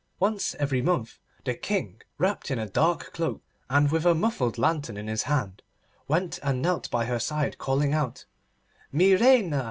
[0.19, 4.97] Once every month the King, wrapped in a dark cloak and with a muffled lantern
[4.97, 5.61] in his hand,
[6.07, 8.25] went in and knelt by her side calling out,
[8.91, 9.59] 'Mi reina!